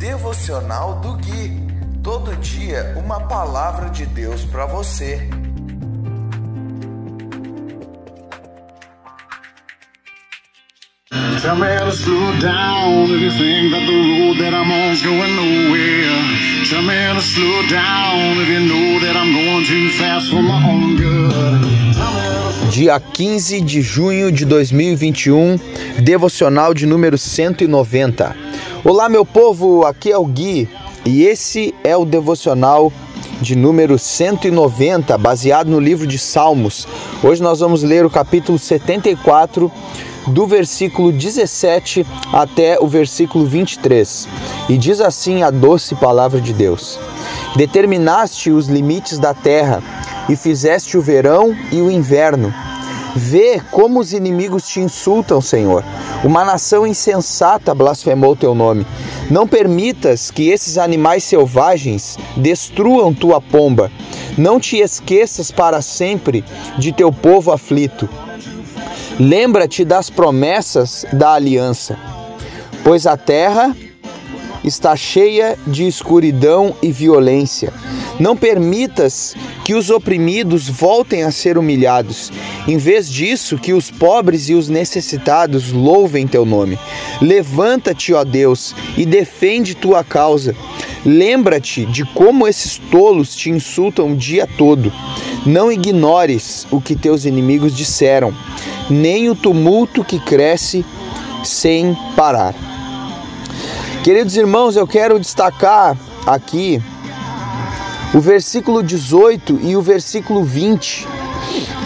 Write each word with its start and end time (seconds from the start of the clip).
Devocional 0.00 0.98
do 1.00 1.12
Gui. 1.18 1.52
Todo 2.02 2.34
dia 2.36 2.94
uma 2.96 3.20
palavra 3.20 3.90
de 3.90 4.06
Deus 4.06 4.46
para 4.46 4.64
você. 4.64 5.28
Tell 11.42 11.54
me 11.54 11.66
how 11.66 11.84
to 11.84 11.92
slow 11.92 12.32
down 12.40 13.10
if 13.10 13.20
you 13.20 13.30
think 13.30 13.72
that 13.72 13.84
the 13.86 13.92
road 13.92 14.38
that 14.38 14.54
I'm 14.54 14.70
on's 14.70 15.02
going 15.02 15.36
nowhere. 15.36 16.64
Tell 16.70 16.82
me 16.82 16.94
how 16.94 17.14
to 17.16 17.20
slow 17.20 17.68
down 17.68 18.40
if 18.40 18.48
you 18.48 18.60
know 18.60 19.00
that 19.00 19.14
I'm 19.14 19.34
going 19.34 19.66
too 19.66 19.90
fast 19.98 20.30
for 20.30 20.42
my 20.42 20.64
own 20.66 20.96
good. 20.96 21.70
Dia 22.72 22.98
15 22.98 23.60
de 23.60 23.82
junho 23.82 24.32
de 24.32 24.46
2021, 24.46 25.58
devocional 26.02 26.72
de 26.72 26.86
número 26.86 27.18
190. 27.18 28.49
Olá, 28.82 29.10
meu 29.10 29.26
povo, 29.26 29.84
aqui 29.84 30.10
é 30.10 30.16
o 30.16 30.24
Gui 30.24 30.66
e 31.04 31.24
esse 31.24 31.74
é 31.84 31.94
o 31.94 32.06
devocional 32.06 32.90
de 33.38 33.54
número 33.54 33.98
190, 33.98 35.18
baseado 35.18 35.68
no 35.68 35.78
livro 35.78 36.06
de 36.06 36.18
Salmos. 36.18 36.88
Hoje 37.22 37.42
nós 37.42 37.60
vamos 37.60 37.82
ler 37.82 38.06
o 38.06 38.10
capítulo 38.10 38.58
74 38.58 39.70
do 40.28 40.46
versículo 40.46 41.12
17 41.12 42.06
até 42.32 42.80
o 42.80 42.86
versículo 42.88 43.44
23. 43.44 44.26
E 44.70 44.78
diz 44.78 45.02
assim 45.02 45.42
a 45.42 45.50
doce 45.50 45.94
palavra 45.94 46.40
de 46.40 46.54
Deus: 46.54 46.98
Determinaste 47.56 48.50
os 48.50 48.66
limites 48.66 49.18
da 49.18 49.34
terra 49.34 49.82
e 50.26 50.34
fizeste 50.34 50.96
o 50.96 51.02
verão 51.02 51.54
e 51.70 51.82
o 51.82 51.90
inverno. 51.90 52.50
Vê 53.14 53.60
como 53.70 54.00
os 54.00 54.12
inimigos 54.12 54.66
te 54.68 54.80
insultam, 54.80 55.40
Senhor. 55.40 55.84
Uma 56.22 56.44
nação 56.44 56.86
insensata 56.86 57.74
blasfemou 57.74 58.36
teu 58.36 58.54
nome. 58.54 58.86
Não 59.30 59.46
permitas 59.46 60.30
que 60.30 60.48
esses 60.48 60.78
animais 60.78 61.24
selvagens 61.24 62.16
destruam 62.36 63.14
tua 63.14 63.40
pomba. 63.40 63.90
Não 64.36 64.60
te 64.60 64.78
esqueças 64.78 65.50
para 65.50 65.82
sempre 65.82 66.44
de 66.78 66.92
teu 66.92 67.12
povo 67.12 67.52
aflito. 67.52 68.08
Lembra-te 69.18 69.84
das 69.84 70.08
promessas 70.08 71.04
da 71.12 71.32
aliança, 71.32 71.98
pois 72.82 73.06
a 73.06 73.16
terra 73.16 73.76
está 74.64 74.96
cheia 74.96 75.58
de 75.66 75.86
escuridão 75.86 76.74
e 76.82 76.90
violência. 76.90 77.72
Não 78.18 78.36
permitas 78.36 79.34
que 79.70 79.74
os 79.76 79.88
oprimidos 79.88 80.68
voltem 80.68 81.22
a 81.22 81.30
ser 81.30 81.56
humilhados. 81.56 82.32
Em 82.66 82.76
vez 82.76 83.08
disso, 83.08 83.56
que 83.56 83.72
os 83.72 83.88
pobres 83.88 84.48
e 84.48 84.54
os 84.54 84.68
necessitados 84.68 85.70
louvem 85.70 86.26
teu 86.26 86.44
nome. 86.44 86.76
Levanta-te, 87.22 88.12
ó 88.12 88.24
Deus, 88.24 88.74
e 88.96 89.06
defende 89.06 89.76
tua 89.76 90.02
causa. 90.02 90.56
Lembra-te 91.06 91.86
de 91.86 92.04
como 92.04 92.48
esses 92.48 92.78
tolos 92.90 93.36
te 93.36 93.48
insultam 93.48 94.10
o 94.10 94.16
dia 94.16 94.44
todo. 94.58 94.92
Não 95.46 95.70
ignores 95.70 96.66
o 96.68 96.80
que 96.80 96.96
teus 96.96 97.24
inimigos 97.24 97.72
disseram 97.72 98.34
nem 98.90 99.30
o 99.30 99.36
tumulto 99.36 100.02
que 100.02 100.18
cresce 100.18 100.84
sem 101.44 101.96
parar. 102.16 102.56
Queridos 104.02 104.36
irmãos, 104.36 104.74
eu 104.74 104.84
quero 104.88 105.20
destacar 105.20 105.96
aqui 106.26 106.82
o 108.12 108.20
versículo 108.20 108.82
18 108.82 109.60
e 109.62 109.76
o 109.76 109.82
versículo 109.82 110.42
20, 110.42 111.06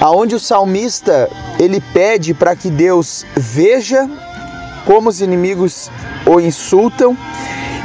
aonde 0.00 0.34
o 0.34 0.40
salmista 0.40 1.30
ele 1.58 1.80
pede 1.92 2.34
para 2.34 2.54
que 2.54 2.70
Deus 2.70 3.24
veja 3.36 4.08
como 4.84 5.08
os 5.08 5.20
inimigos 5.20 5.90
o 6.26 6.40
insultam 6.40 7.16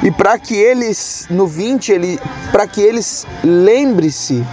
e 0.04 0.12
para 0.12 0.38
que 0.38 0.56
eles 0.56 1.28
no 1.30 1.48
20 1.48 1.92
ele 1.92 2.20
para 2.52 2.68
que 2.68 2.82
eles 2.82 3.26
lembre-se, 3.44 4.46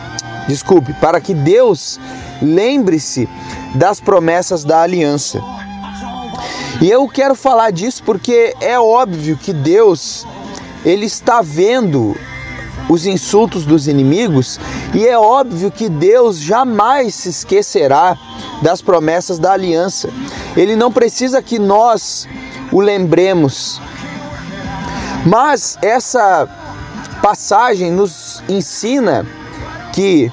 desculpe, 0.48 0.92
para 0.94 1.20
que 1.20 1.34
Deus 1.34 1.98
lembre-se 2.40 3.28
das 3.74 4.00
promessas 4.00 4.64
da 4.64 4.82
aliança. 4.82 5.40
E 6.80 6.90
eu 6.90 7.06
quero 7.08 7.34
falar 7.34 7.70
disso 7.70 8.02
porque 8.04 8.54
é 8.60 8.78
óbvio 8.78 9.36
que 9.36 9.52
Deus 9.52 10.26
ele 10.84 11.06
está 11.06 11.40
vendo 11.42 12.16
os 12.92 13.06
insultos 13.06 13.64
dos 13.64 13.88
inimigos 13.88 14.60
e 14.92 15.06
é 15.06 15.18
óbvio 15.18 15.70
que 15.70 15.88
Deus 15.88 16.38
jamais 16.38 17.14
se 17.14 17.30
esquecerá 17.30 18.18
das 18.60 18.82
promessas 18.82 19.38
da 19.38 19.52
aliança. 19.52 20.10
Ele 20.54 20.76
não 20.76 20.92
precisa 20.92 21.40
que 21.40 21.58
nós 21.58 22.28
o 22.70 22.80
lembremos. 22.80 23.80
Mas 25.24 25.78
essa 25.80 26.46
passagem 27.22 27.90
nos 27.90 28.42
ensina 28.46 29.26
que 29.94 30.30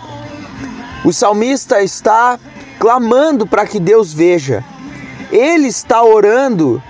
o 1.05 1.13
salmista 1.13 1.81
está 1.81 2.37
clamando 2.77 3.47
para 3.47 3.65
que 3.65 3.79
Deus 3.79 4.13
veja. 4.13 4.65
Ele 5.31 5.67
está 5.67 6.03
orando 6.03 6.83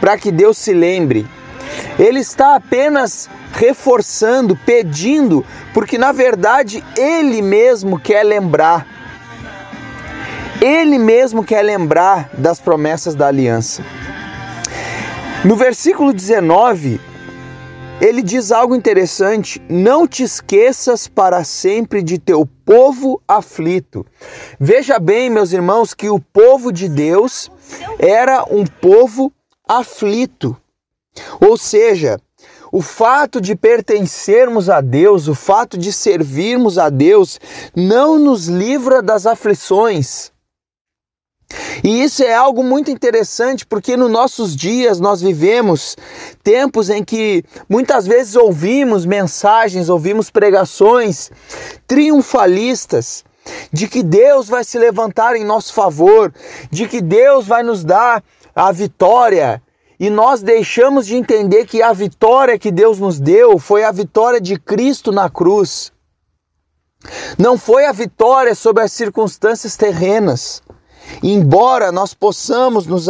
para 0.00 0.16
que 0.16 0.30
Deus 0.30 0.56
se 0.56 0.72
lembre. 0.72 1.26
Ele 1.98 2.20
está 2.20 2.54
apenas 2.54 3.28
reforçando, 3.52 4.56
pedindo, 4.56 5.44
porque 5.72 5.98
na 5.98 6.12
verdade 6.12 6.84
ele 6.96 7.42
mesmo 7.42 7.98
quer 7.98 8.22
lembrar. 8.22 8.86
Ele 10.60 10.98
mesmo 10.98 11.44
quer 11.44 11.62
lembrar 11.62 12.30
das 12.32 12.58
promessas 12.58 13.14
da 13.14 13.26
aliança. 13.26 13.84
No 15.44 15.54
versículo 15.54 16.12
19, 16.12 16.98
ele 18.00 18.22
diz 18.22 18.50
algo 18.52 18.74
interessante: 18.74 19.62
não 19.68 20.06
te 20.06 20.22
esqueças 20.22 21.06
para 21.06 21.44
sempre 21.44 22.02
de 22.02 22.18
teu 22.18 22.46
povo 22.64 23.22
aflito. 23.26 24.04
Veja 24.58 24.98
bem, 24.98 25.30
meus 25.30 25.52
irmãos, 25.52 25.94
que 25.94 26.08
o 26.08 26.20
povo 26.20 26.72
de 26.72 26.88
Deus 26.88 27.50
era 27.98 28.44
um 28.50 28.64
povo 28.64 29.32
aflito. 29.66 30.56
Ou 31.40 31.56
seja, 31.56 32.18
o 32.76 32.82
fato 32.82 33.40
de 33.40 33.56
pertencermos 33.56 34.68
a 34.68 34.82
Deus, 34.82 35.28
o 35.28 35.34
fato 35.34 35.78
de 35.78 35.90
servirmos 35.90 36.76
a 36.76 36.90
Deus, 36.90 37.40
não 37.74 38.18
nos 38.18 38.48
livra 38.48 39.00
das 39.00 39.24
aflições. 39.24 40.30
E 41.82 42.02
isso 42.02 42.22
é 42.22 42.34
algo 42.34 42.62
muito 42.62 42.90
interessante 42.90 43.64
porque 43.64 43.96
nos 43.96 44.10
nossos 44.10 44.54
dias 44.54 45.00
nós 45.00 45.22
vivemos 45.22 45.96
tempos 46.44 46.90
em 46.90 47.02
que 47.02 47.42
muitas 47.66 48.06
vezes 48.06 48.36
ouvimos 48.36 49.06
mensagens, 49.06 49.88
ouvimos 49.88 50.28
pregações 50.28 51.30
triunfalistas 51.86 53.24
de 53.72 53.88
que 53.88 54.02
Deus 54.02 54.50
vai 54.50 54.64
se 54.64 54.78
levantar 54.78 55.34
em 55.34 55.46
nosso 55.46 55.72
favor, 55.72 56.30
de 56.70 56.86
que 56.86 57.00
Deus 57.00 57.46
vai 57.46 57.62
nos 57.62 57.82
dar 57.82 58.22
a 58.54 58.70
vitória. 58.70 59.62
E 59.98 60.10
nós 60.10 60.42
deixamos 60.42 61.06
de 61.06 61.16
entender 61.16 61.66
que 61.66 61.82
a 61.82 61.92
vitória 61.92 62.58
que 62.58 62.70
Deus 62.70 62.98
nos 62.98 63.18
deu 63.18 63.58
foi 63.58 63.84
a 63.84 63.92
vitória 63.92 64.40
de 64.40 64.58
Cristo 64.58 65.10
na 65.10 65.30
cruz. 65.30 65.90
Não 67.38 67.56
foi 67.56 67.86
a 67.86 67.92
vitória 67.92 68.54
sobre 68.54 68.82
as 68.82 68.92
circunstâncias 68.92 69.76
terrenas. 69.76 70.62
Embora 71.22 71.90
nós 71.92 72.12
possamos 72.12 72.86
nos 72.86 73.08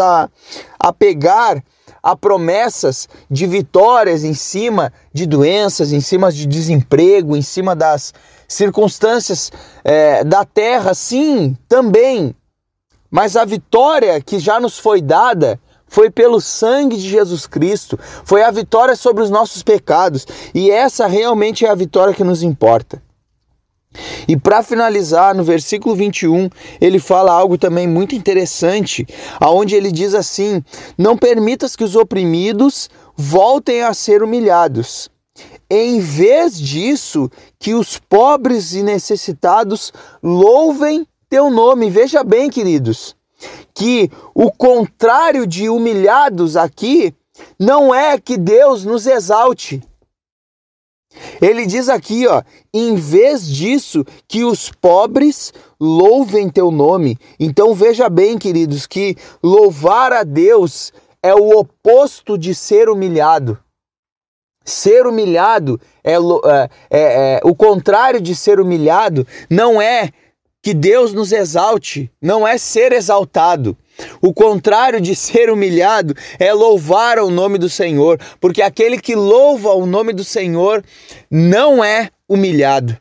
apegar 0.78 1.62
a 2.02 2.14
promessas 2.14 3.08
de 3.28 3.46
vitórias 3.46 4.22
em 4.22 4.34
cima 4.34 4.92
de 5.12 5.26
doenças, 5.26 5.92
em 5.92 6.00
cima 6.00 6.30
de 6.30 6.46
desemprego, 6.46 7.36
em 7.36 7.42
cima 7.42 7.74
das 7.74 8.14
circunstâncias 8.46 9.50
é, 9.82 10.22
da 10.22 10.44
terra, 10.44 10.94
sim, 10.94 11.56
também. 11.68 12.32
Mas 13.10 13.34
a 13.36 13.44
vitória 13.44 14.20
que 14.20 14.38
já 14.38 14.60
nos 14.60 14.78
foi 14.78 15.00
dada 15.00 15.58
foi 15.86 16.10
pelo 16.10 16.40
sangue 16.40 16.96
de 16.96 17.08
Jesus 17.08 17.46
Cristo, 17.46 17.98
foi 18.24 18.42
a 18.42 18.50
vitória 18.50 18.96
sobre 18.96 19.22
os 19.22 19.30
nossos 19.30 19.62
pecados, 19.62 20.26
e 20.54 20.70
essa 20.70 21.06
realmente 21.06 21.64
é 21.64 21.70
a 21.70 21.74
vitória 21.74 22.14
que 22.14 22.24
nos 22.24 22.42
importa. 22.42 23.02
E 24.28 24.36
para 24.36 24.62
finalizar, 24.62 25.34
no 25.34 25.42
versículo 25.42 25.94
21, 25.94 26.50
ele 26.80 26.98
fala 26.98 27.32
algo 27.32 27.56
também 27.56 27.86
muito 27.86 28.14
interessante, 28.14 29.06
aonde 29.40 29.74
ele 29.74 29.90
diz 29.90 30.14
assim: 30.14 30.62
"Não 30.98 31.16
permitas 31.16 31.74
que 31.74 31.84
os 31.84 31.96
oprimidos 31.96 32.90
voltem 33.16 33.82
a 33.82 33.94
ser 33.94 34.22
humilhados. 34.22 35.08
Em 35.68 35.98
vez 35.98 36.58
disso, 36.58 37.30
que 37.58 37.74
os 37.74 37.98
pobres 37.98 38.74
e 38.74 38.82
necessitados 38.82 39.92
louvem 40.22 41.06
teu 41.28 41.50
nome". 41.50 41.90
Veja 41.90 42.22
bem, 42.22 42.50
queridos, 42.50 43.15
que 43.74 44.10
o 44.34 44.50
contrário 44.50 45.46
de 45.46 45.68
humilhados 45.68 46.56
aqui 46.56 47.14
não 47.58 47.94
é 47.94 48.18
que 48.18 48.36
Deus 48.36 48.84
nos 48.84 49.06
exalte, 49.06 49.82
ele 51.40 51.66
diz 51.66 51.88
aqui, 51.88 52.26
ó, 52.26 52.42
em 52.72 52.94
vez 52.94 53.48
disso, 53.48 54.04
que 54.28 54.44
os 54.44 54.70
pobres 54.70 55.52
louvem 55.80 56.48
teu 56.48 56.70
nome. 56.70 57.18
Então 57.38 57.74
veja 57.74 58.08
bem, 58.08 58.38
queridos, 58.38 58.86
que 58.86 59.16
louvar 59.42 60.12
a 60.12 60.22
Deus 60.22 60.92
é 61.22 61.34
o 61.34 61.58
oposto 61.58 62.38
de 62.38 62.54
ser 62.54 62.88
humilhado. 62.88 63.58
Ser 64.64 65.06
humilhado 65.06 65.80
é, 66.02 66.14
é, 66.14 66.18
é, 66.18 66.68
é, 66.90 67.40
o 67.44 67.54
contrário 67.54 68.20
de 68.20 68.34
ser 68.34 68.58
humilhado 68.58 69.26
não 69.48 69.80
é 69.80 70.10
que 70.66 70.74
Deus 70.74 71.12
nos 71.12 71.30
exalte, 71.30 72.10
não 72.20 72.44
é 72.44 72.58
ser 72.58 72.90
exaltado. 72.90 73.78
O 74.20 74.34
contrário 74.34 75.00
de 75.00 75.14
ser 75.14 75.48
humilhado 75.48 76.12
é 76.40 76.52
louvar 76.52 77.20
o 77.20 77.30
nome 77.30 77.56
do 77.56 77.68
Senhor, 77.68 78.18
porque 78.40 78.60
aquele 78.60 78.98
que 79.00 79.14
louva 79.14 79.72
o 79.74 79.86
nome 79.86 80.12
do 80.12 80.24
Senhor 80.24 80.84
não 81.30 81.84
é 81.84 82.10
humilhado. 82.28 82.98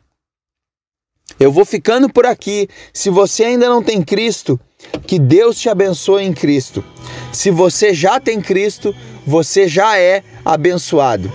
Eu 1.40 1.52
vou 1.52 1.66
ficando 1.66 2.08
por 2.08 2.28
aqui. 2.28 2.70
Se 2.94 3.10
você 3.10 3.46
ainda 3.46 3.68
não 3.68 3.82
tem 3.82 4.00
Cristo, 4.04 4.60
que 5.08 5.18
Deus 5.18 5.58
te 5.58 5.68
abençoe 5.68 6.24
em 6.24 6.34
Cristo. 6.34 6.86
Se 7.34 7.50
você 7.50 7.96
já 7.96 8.20
tem 8.20 8.40
Cristo, 8.40 8.96
você 9.26 9.68
já 9.68 9.98
é 9.98 10.24
abençoado. 10.46 11.32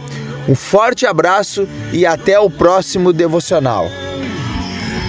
Um 0.49 0.55
forte 0.55 1.07
abraço 1.07 1.67
e 1.93 2.07
até 2.07 2.39
o 2.39 2.49
próximo 2.49 3.13
devocional. 3.13 3.89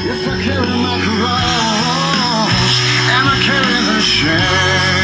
Yes, 0.04 0.28
I 0.28 0.42
carry 0.42 0.66
my 0.68 0.98
cross 1.06 2.74
and 3.14 3.30
I 3.30 3.38
carry 3.46 3.80
the 3.86 4.02
shame. 4.02 5.01